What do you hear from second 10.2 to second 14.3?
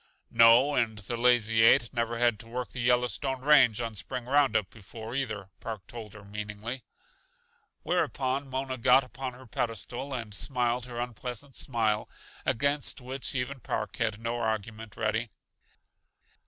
smiled her unpleasant smile, against which even Park had